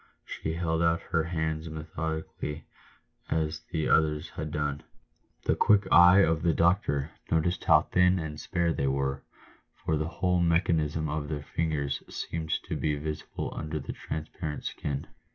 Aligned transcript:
She 0.25 0.53
held 0.55 0.81
out 0.81 0.99
her 0.99 1.25
hands 1.25 1.69
methodically 1.69 2.65
as 3.29 3.59
the 3.71 3.87
others 3.87 4.29
had 4.29 4.49
done. 4.49 4.81
The 5.45 5.55
quick 5.55 5.83
eye 5.91 6.21
of 6.21 6.41
the 6.41 6.55
doctor 6.55 7.11
noticed 7.29 7.65
how 7.65 7.83
thin 7.83 8.17
and 8.17 8.39
spare 8.39 8.73
they 8.73 8.87
were, 8.87 9.21
for 9.75 9.97
the 9.97 10.07
whole 10.09 10.39
mechanism 10.39 11.07
of 11.07 11.27
the 11.29 11.43
fingers 11.43 12.01
seemed 12.09 12.49
to 12.63 12.75
he 12.79 12.95
visible 12.95 13.53
under 13.55 13.79
the 13.79 13.93
transparent 13.93 14.63
skin. 14.63 15.05